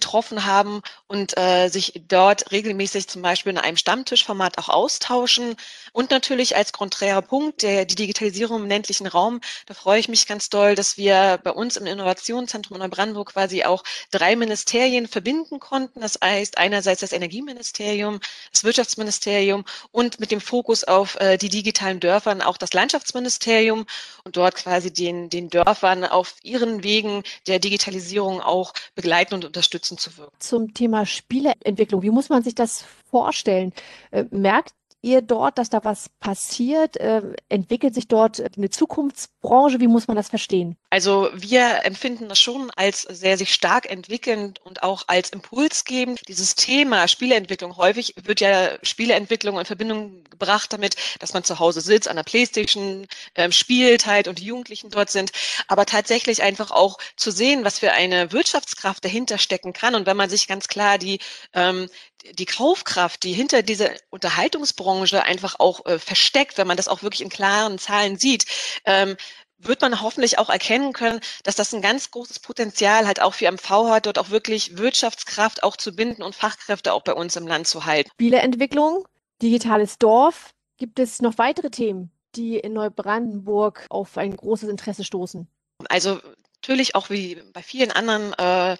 [0.00, 5.56] getroffen haben und äh, sich dort regelmäßig zum Beispiel in einem Stammtischformat auch austauschen.
[5.92, 10.26] Und natürlich als konträrer Punkt der, die Digitalisierung im ländlichen Raum, da freue ich mich
[10.26, 15.60] ganz doll, dass wir bei uns im Innovationszentrum in Neubrandenburg quasi auch drei Ministerien verbinden
[15.60, 16.00] konnten.
[16.00, 18.20] Das heißt einerseits das Energieministerium,
[18.52, 23.86] das Wirtschaftsministerium und mit dem Fokus auf äh, die digitalen Dörfern auch das Landschaftsministerium
[24.24, 29.89] und dort quasi den, den Dörfern auf ihren Wegen der Digitalisierung auch begleiten und unterstützen
[29.90, 30.36] unterstützend zu wirken.
[30.38, 33.72] Zum Thema Spieleentwicklung, wie muss man sich das vorstellen?
[34.10, 36.96] Äh, merkt ihr dort, dass da was passiert?
[36.96, 39.80] Äh, entwickelt sich dort eine Zukunftsbranche?
[39.80, 40.76] Wie muss man das verstehen?
[40.90, 46.20] Also wir empfinden das schon als sehr sich stark entwickelnd und auch als impulsgebend.
[46.28, 51.80] Dieses Thema Spieleentwicklung, häufig wird ja Spieleentwicklung in Verbindung gebracht damit, dass man zu Hause
[51.80, 55.32] sitzt, an der Playstation äh, spielt halt und die Jugendlichen dort sind.
[55.68, 59.94] Aber tatsächlich einfach auch zu sehen, was für eine Wirtschaftskraft dahinter stecken kann.
[59.94, 61.20] Und wenn man sich ganz klar die,
[61.54, 61.88] ähm,
[62.32, 67.22] die Kaufkraft, die hinter dieser Unterhaltungsbranche einfach auch äh, versteckt, wenn man das auch wirklich
[67.22, 68.46] in klaren Zahlen sieht,
[68.84, 69.16] ähm,
[69.58, 73.50] wird man hoffentlich auch erkennen können, dass das ein ganz großes Potenzial halt auch für
[73.50, 77.46] MV hat, dort auch wirklich Wirtschaftskraft auch zu binden und Fachkräfte auch bei uns im
[77.46, 78.10] Land zu halten.
[78.14, 79.06] Spieleentwicklung,
[79.42, 80.54] digitales Dorf.
[80.78, 85.46] Gibt es noch weitere Themen, die in Neubrandenburg auf ein großes Interesse stoßen?
[85.90, 86.20] Also
[86.62, 88.78] natürlich auch wie bei vielen anderen äh,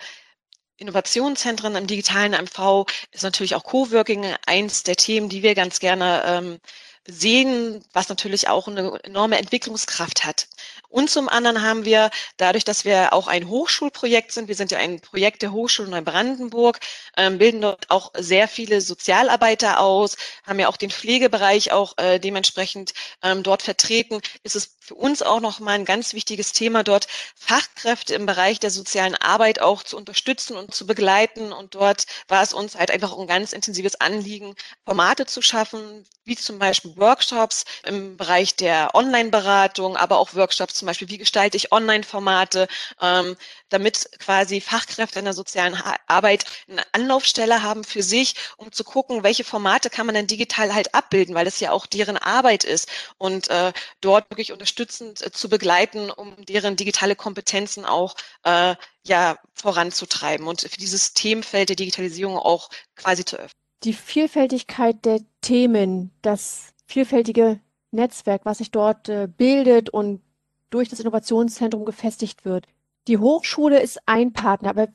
[0.80, 6.22] Innovationszentren im digitalen MV ist natürlich auch Coworking eins der Themen, die wir ganz gerne
[6.26, 6.60] ähm,
[7.06, 10.48] sehen, was natürlich auch eine enorme Entwicklungskraft hat.
[10.88, 14.78] Und zum anderen haben wir, dadurch, dass wir auch ein Hochschulprojekt sind, wir sind ja
[14.78, 16.80] ein Projekt der Hochschule Neubrandenburg,
[17.16, 22.18] ähm, bilden dort auch sehr viele Sozialarbeiter aus, haben ja auch den Pflegebereich auch äh,
[22.18, 27.06] dementsprechend ähm, dort vertreten, ist es für uns auch nochmal ein ganz wichtiges Thema, dort
[27.36, 31.52] Fachkräfte im Bereich der sozialen Arbeit auch zu unterstützen und zu begleiten.
[31.52, 36.34] Und dort war es uns halt einfach ein ganz intensives Anliegen, Formate zu schaffen, wie
[36.34, 41.72] zum Beispiel Workshops im Bereich der Online-Beratung, aber auch Workshops zum Beispiel, wie gestalte ich
[41.72, 42.68] Online-Formate,
[43.00, 43.36] ähm,
[43.68, 49.22] damit quasi Fachkräfte in der sozialen Arbeit eine Anlaufstelle haben für sich, um zu gucken,
[49.22, 52.88] welche Formate kann man denn digital halt abbilden, weil es ja auch deren Arbeit ist
[53.18, 58.74] und äh, dort wirklich unterstützend äh, zu begleiten, um deren digitale Kompetenzen auch äh,
[59.06, 63.60] ja voranzutreiben und für dieses Themenfeld der Digitalisierung auch quasi zu öffnen.
[63.84, 70.22] Die Vielfältigkeit der Themen, das vielfältige Netzwerk, was sich dort äh, bildet und
[70.70, 72.66] durch das Innovationszentrum gefestigt wird.
[73.08, 74.88] Die Hochschule ist ein Partner, aber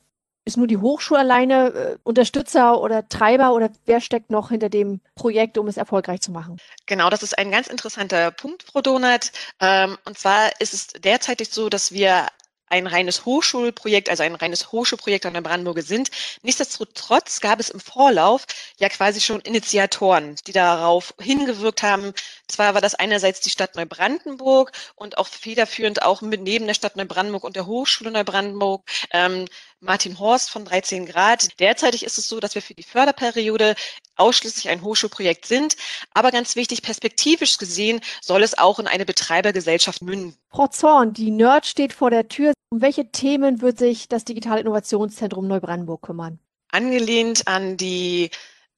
[0.44, 5.00] ist nur die Hochschule alleine äh, Unterstützer oder Treiber oder wer steckt noch hinter dem
[5.16, 6.58] Projekt, um es erfolgreich zu machen?
[6.86, 9.32] Genau, das ist ein ganz interessanter Punkt, Frau Donat.
[9.60, 12.28] Ähm, und zwar ist es derzeitig so, dass wir
[12.68, 16.10] ein reines Hochschulprojekt, also ein reines Hochschulprojekt an der Brandenburger sind.
[16.42, 18.46] Nichtsdestotrotz gab es im Vorlauf
[18.78, 22.12] ja quasi schon Initiatoren, die darauf hingewirkt haben.
[22.48, 26.96] Zwar war das einerseits die Stadt Neubrandenburg und auch federführend auch mit neben der Stadt
[26.96, 29.46] Neubrandenburg und der Hochschule Neubrandenburg ähm,
[29.80, 31.60] Martin Horst von 13 Grad.
[31.60, 33.74] Derzeitig ist es so, dass wir für die Förderperiode
[34.16, 35.76] ausschließlich ein Hochschulprojekt sind.
[36.14, 40.36] Aber ganz wichtig, perspektivisch gesehen soll es auch in eine Betreibergesellschaft münden.
[40.50, 42.52] Frau Zorn, die Nerd steht vor der Tür.
[42.70, 46.38] Um welche Themen wird sich das Digitale Innovationszentrum Neubrandenburg kümmern?
[46.72, 48.30] Angelehnt an die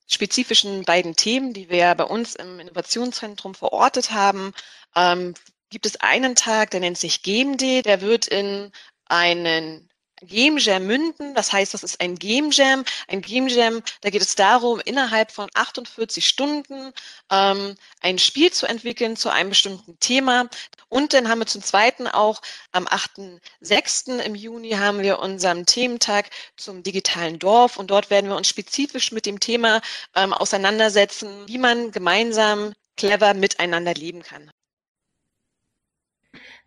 [0.07, 4.53] spezifischen beiden Themen, die wir bei uns im Innovationszentrum verortet haben,
[4.97, 5.35] ähm,
[5.71, 8.73] gibt es einen Tag, der nennt sich GameD, der wird in
[9.07, 9.88] einen
[10.23, 11.35] Game Jam münden.
[11.35, 12.85] Das heißt, das ist ein Game Jam.
[13.09, 16.93] Ein Game Jam, da geht es darum, innerhalb von 48 Stunden
[17.31, 20.49] ähm, ein Spiel zu entwickeln zu einem bestimmten Thema.
[20.89, 22.41] Und dann haben wir zum Zweiten auch
[22.73, 24.19] am 8.6.
[24.21, 27.77] im Juni haben wir unseren Thementag zum digitalen Dorf.
[27.77, 29.81] Und dort werden wir uns spezifisch mit dem Thema
[30.15, 34.51] ähm, auseinandersetzen, wie man gemeinsam clever miteinander leben kann.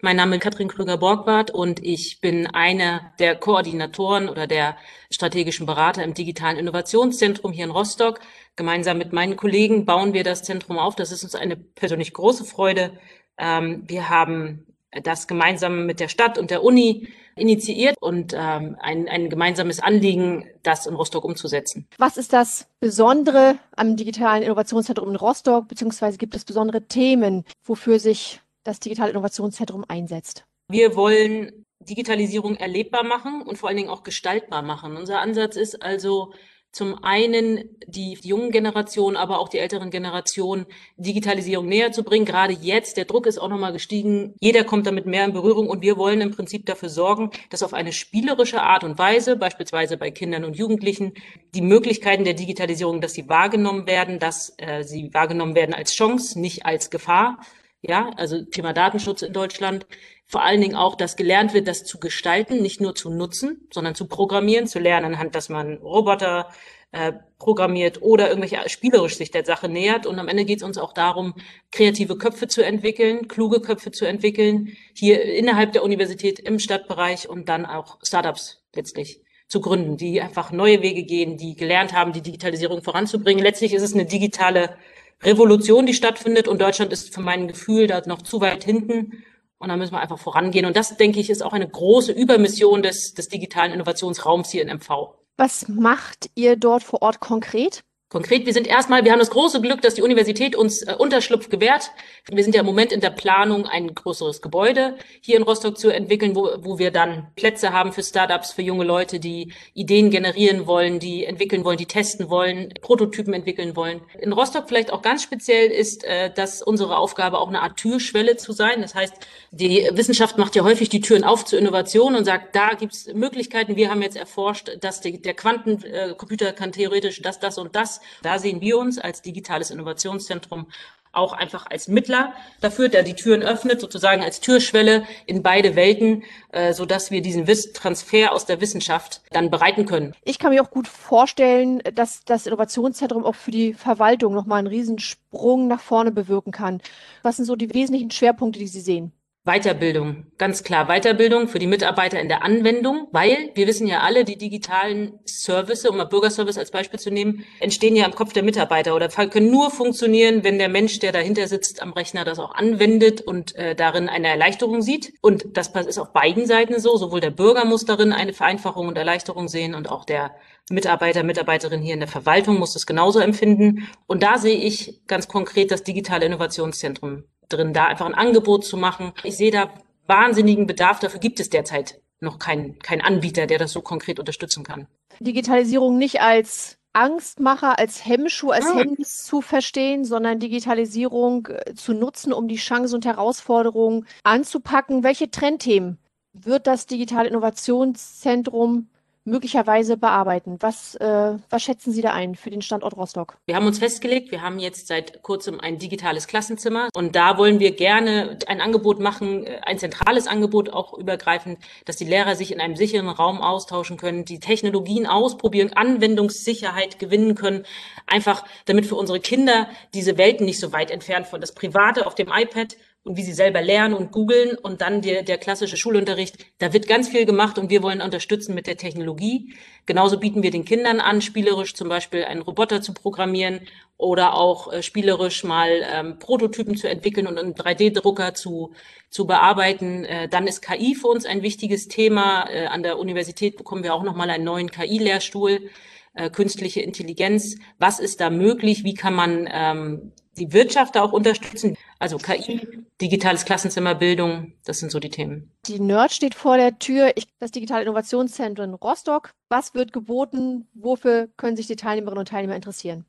[0.04, 4.76] Mein Name ist Katrin Krüger-Borgwart und ich bin eine der Koordinatoren oder der
[5.12, 8.20] strategischen Berater im digitalen Innovationszentrum hier in Rostock.
[8.56, 10.96] Gemeinsam mit meinen Kollegen bauen wir das Zentrum auf.
[10.96, 12.98] Das ist uns eine persönlich große Freude.
[13.38, 14.66] Ähm, wir haben
[15.04, 20.50] das gemeinsam mit der Stadt und der Uni initiiert und ähm, ein, ein gemeinsames Anliegen,
[20.64, 21.88] das in Rostock umzusetzen.
[22.00, 28.00] Was ist das Besondere am digitalen Innovationszentrum in Rostock, beziehungsweise gibt es besondere Themen, wofür
[28.00, 30.46] sich das Digitale Innovationszentrum einsetzt?
[30.70, 34.96] Wir wollen Digitalisierung erlebbar machen und vor allen Dingen auch gestaltbar machen.
[34.96, 36.34] Unser Ansatz ist also
[36.72, 42.26] zum einen die jungen Generationen, aber auch die älteren Generationen Digitalisierung näher zu bringen.
[42.26, 44.36] Gerade jetzt, der Druck ist auch nochmal gestiegen.
[44.40, 47.74] Jeder kommt damit mehr in Berührung und wir wollen im Prinzip dafür sorgen, dass auf
[47.74, 51.14] eine spielerische Art und Weise, beispielsweise bei Kindern und Jugendlichen,
[51.54, 56.40] die Möglichkeiten der Digitalisierung, dass sie wahrgenommen werden, dass äh, sie wahrgenommen werden als Chance,
[56.40, 57.40] nicht als Gefahr
[57.82, 59.86] ja, also Thema Datenschutz in Deutschland.
[60.28, 63.96] Vor allen Dingen auch, dass gelernt wird, das zu gestalten, nicht nur zu nutzen, sondern
[63.96, 66.50] zu programmieren, zu lernen, anhand, dass man Roboter
[66.92, 70.06] äh, programmiert oder irgendwelche spielerisch sich der Sache nähert.
[70.06, 71.34] Und am Ende geht es uns auch darum,
[71.72, 77.50] kreative Köpfe zu entwickeln, kluge Köpfe zu entwickeln, hier innerhalb der Universität im Stadtbereich und
[77.50, 82.22] dann auch Startups letztlich zu gründen, die einfach neue Wege gehen, die gelernt haben, die
[82.22, 83.44] Digitalisierung voranzubringen.
[83.44, 84.78] Letztlich ist es eine digitale
[85.24, 86.48] Revolution, die stattfindet.
[86.48, 89.24] Und Deutschland ist für mein Gefühl da noch zu weit hinten.
[89.58, 90.66] Und da müssen wir einfach vorangehen.
[90.66, 94.76] Und das, denke ich, ist auch eine große Übermission des, des digitalen Innovationsraums hier in
[94.76, 95.16] MV.
[95.38, 97.84] Was macht ihr dort vor Ort konkret?
[98.12, 101.48] Konkret, wir sind erstmal, wir haben das große Glück, dass die Universität uns äh, Unterschlupf
[101.48, 101.92] gewährt.
[102.30, 105.90] Wir sind ja im Moment in der Planung, ein größeres Gebäude hier in Rostock zu
[105.90, 110.68] entwickeln, wo, wo wir dann Plätze haben für Startups, für junge Leute, die Ideen generieren
[110.68, 114.02] wollen, die entwickeln wollen, die testen wollen, Prototypen entwickeln wollen.
[114.20, 118.36] In Rostock vielleicht auch ganz speziell ist, äh, dass unsere Aufgabe auch eine Art Türschwelle
[118.36, 118.82] zu sein.
[118.82, 119.14] Das heißt,
[119.52, 123.78] die Wissenschaft macht ja häufig die Türen auf zur Innovation und sagt, da gibt's Möglichkeiten.
[123.78, 128.62] Wir haben jetzt erforscht, dass der Quantencomputer kann theoretisch das, das und das da sehen
[128.62, 130.68] wir uns als digitales Innovationszentrum
[131.14, 136.24] auch einfach als Mittler dafür, der die Türen öffnet, sozusagen als Türschwelle in beide Welten,
[136.52, 140.14] äh, so dass wir diesen Transfer aus der Wissenschaft dann bereiten können.
[140.24, 144.68] Ich kann mir auch gut vorstellen, dass das Innovationszentrum auch für die Verwaltung nochmal einen
[144.68, 146.82] Riesensprung nach vorne bewirken kann.
[147.24, 149.12] Was sind so die wesentlichen Schwerpunkte, die Sie sehen?
[149.44, 154.24] Weiterbildung, ganz klar Weiterbildung für die Mitarbeiter in der Anwendung, weil wir wissen ja alle,
[154.24, 158.44] die digitalen Services, um mal Bürgerservice als Beispiel zu nehmen, entstehen ja im Kopf der
[158.44, 162.54] Mitarbeiter oder können nur funktionieren, wenn der Mensch, der dahinter sitzt am Rechner, das auch
[162.54, 165.12] anwendet und äh, darin eine Erleichterung sieht.
[165.22, 166.96] Und das ist auf beiden Seiten so.
[166.98, 170.36] Sowohl der Bürger muss darin eine Vereinfachung und Erleichterung sehen und auch der
[170.70, 173.88] Mitarbeiter, Mitarbeiterin hier in der Verwaltung muss das genauso empfinden.
[174.06, 177.24] Und da sehe ich ganz konkret das digitale Innovationszentrum
[177.54, 179.14] drin, da einfach ein Angebot zu machen.
[179.24, 179.70] Ich sehe da
[180.08, 181.00] wahnsinnigen Bedarf.
[181.00, 184.88] Dafür gibt es derzeit noch keinen kein Anbieter, der das so konkret unterstützen kann.
[185.20, 192.34] Digitalisierung nicht als Angstmacher, als Hemmschuh, als Hemmnis zu verstehen, sondern Digitalisierung äh, zu nutzen,
[192.34, 195.04] um die Chancen und Herausforderungen anzupacken.
[195.04, 196.00] Welche Trendthemen
[196.34, 198.90] wird das Digitale Innovationszentrum
[199.32, 200.58] möglicherweise bearbeiten.
[200.60, 203.38] Was, äh, was schätzen Sie da ein für den Standort Rostock?
[203.46, 207.60] Wir haben uns festgelegt, wir haben jetzt seit kurzem ein digitales Klassenzimmer und da wollen
[207.60, 212.52] wir gerne ein Angebot machen, äh, ein zentrales Angebot auch übergreifend, dass die Lehrer sich
[212.52, 217.64] in einem sicheren Raum austauschen können, die Technologien ausprobieren, Anwendungssicherheit gewinnen können,
[218.08, 222.16] einfach damit für unsere Kinder diese Welten nicht so weit entfernt von das Private auf
[222.16, 226.46] dem iPad und wie sie selber lernen und googeln und dann der, der klassische Schulunterricht.
[226.60, 229.56] Da wird ganz viel gemacht und wir wollen unterstützen mit der Technologie.
[229.88, 233.62] Genauso bieten wir den Kindern an, spielerisch zum Beispiel einen Roboter zu programmieren
[233.98, 238.74] oder auch äh, spielerisch mal ähm, Prototypen zu entwickeln und einen 3D-Drucker zu,
[239.10, 240.06] zu bearbeiten.
[240.06, 242.48] Äh, dann ist KI für uns ein wichtiges Thema.
[242.50, 245.70] Äh, an der Universität bekommen wir auch nochmal einen neuen KI-Lehrstuhl.
[246.14, 247.56] Äh, künstliche Intelligenz.
[247.80, 248.84] Was ist da möglich?
[248.84, 251.78] Wie kann man ähm, die Wirtschaft da auch unterstützen.
[252.00, 255.52] Also KI, digitales Klassenzimmer, Bildung, das sind so die Themen.
[255.66, 257.12] Die Nerd steht vor der Tür.
[257.16, 259.32] Ich, das Digitale Innovationszentrum Rostock.
[259.50, 260.68] Was wird geboten?
[260.74, 263.06] Wofür können sich die Teilnehmerinnen und Teilnehmer interessieren?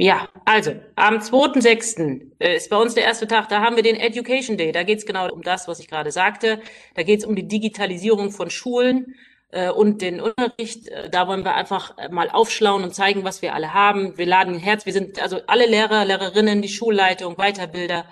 [0.00, 2.30] Ja, also am 2.6.
[2.38, 4.70] Äh, ist bei uns der erste Tag, da haben wir den Education Day.
[4.70, 6.60] Da geht es genau um das, was ich gerade sagte.
[6.94, 9.16] Da geht es um die Digitalisierung von Schulen
[9.70, 10.88] und den Unterricht.
[10.88, 14.18] Äh, da wollen wir einfach äh, mal aufschlauen und zeigen, was wir alle haben.
[14.18, 14.84] Wir laden Herz.
[14.84, 18.04] Wir sind also alle Lehrer, Lehrerinnen, die Schulleitung, Weiterbilder,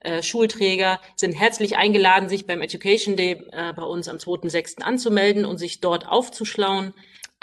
[0.00, 4.82] äh, Schulträger sind herzlich eingeladen, sich beim Education Day äh, bei uns am 2.6.
[4.82, 6.94] anzumelden und sich dort aufzuschlauen.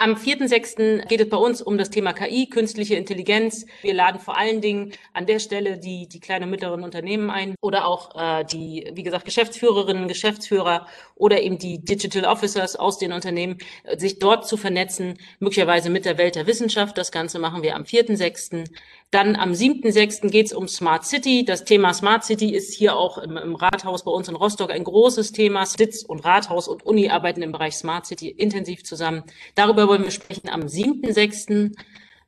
[0.02, 1.06] Am 4.6.
[1.06, 3.66] geht es bei uns um das Thema KI, künstliche Intelligenz.
[3.82, 7.54] Wir laden vor allen Dingen an der Stelle die, die kleinen und mittleren Unternehmen ein
[7.60, 13.12] oder auch äh, die, wie gesagt, Geschäftsführerinnen, Geschäftsführer oder eben die Digital Officers aus den
[13.12, 16.98] Unternehmen, äh, sich dort zu vernetzen, möglicherweise mit der Welt der Wissenschaft.
[16.98, 18.64] Das Ganze machen wir am 4.6.
[19.12, 20.30] Dann am 7.6.
[20.30, 21.44] geht es um Smart City.
[21.44, 24.84] Das Thema Smart City ist hier auch im, im, Rathaus bei uns in Rostock ein
[24.84, 25.66] großes Thema.
[25.66, 29.22] Sitz und Rathaus und Uni arbeiten im Bereich Smart City intensiv zusammen.
[29.54, 31.76] Darüber wollen wir sprechen am 7.6.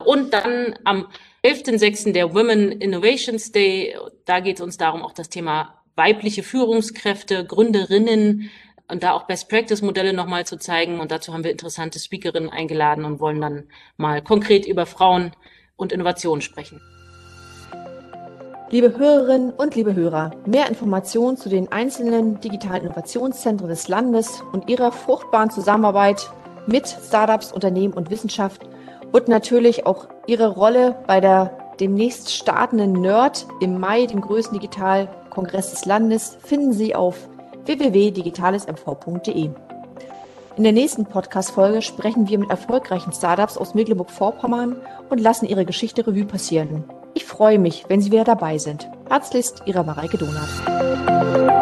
[0.04, 1.06] Und dann am
[1.42, 2.12] 11.6.
[2.12, 3.96] der Women Innovations Day.
[4.26, 8.50] Da geht es uns darum, auch das Thema weibliche Führungskräfte, Gründerinnen,
[8.86, 11.00] und da auch Best Practice Modelle nochmal zu zeigen.
[11.00, 13.64] Und dazu haben wir interessante Speakerinnen eingeladen und wollen dann
[13.96, 15.32] mal konkret über Frauen
[15.76, 16.82] und Innovation sprechen.
[18.68, 24.68] Liebe Hörerinnen und liebe Hörer, mehr Informationen zu den einzelnen digitalen Innovationszentren des Landes und
[24.68, 26.28] ihrer fruchtbaren Zusammenarbeit
[26.66, 28.62] mit Startups, Unternehmen und Wissenschaft
[29.12, 35.70] und natürlich auch ihre Rolle bei der demnächst startenden NERD im Mai, dem größten Digitalkongress
[35.70, 37.28] des Landes, finden Sie auf
[37.64, 39.50] www.digitalesmv.de.
[40.56, 44.76] In der nächsten Podcast-Folge sprechen wir mit erfolgreichen Startups aus Mecklenburg-Vorpommern
[45.10, 46.84] und lassen ihre Geschichte Revue passieren.
[47.14, 48.88] Ich freue mich, wenn Sie wieder dabei sind.
[49.08, 51.53] Herzlichst, Ihre Mareike Donath.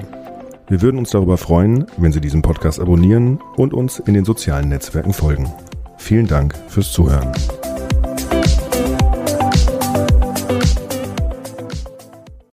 [0.69, 4.69] Wir würden uns darüber freuen, wenn Sie diesen Podcast abonnieren und uns in den sozialen
[4.69, 5.51] Netzwerken folgen.
[5.97, 7.33] Vielen Dank fürs Zuhören.